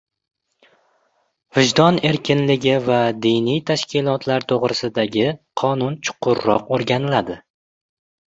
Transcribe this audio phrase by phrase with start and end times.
[1.57, 5.27] "Vijdon erkinligi va diniy tashkilotlar to‘g‘risida"gi
[5.63, 7.37] Qonun chuqurroq o‘rganiladi